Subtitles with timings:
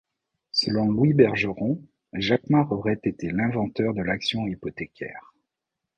[0.51, 1.79] Selon Louis Bergeron,
[2.13, 5.35] Jacquemart aurait été l'inventeur de l'action hypothécaire.